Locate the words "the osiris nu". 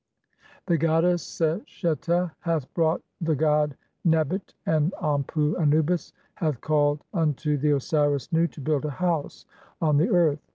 7.55-8.47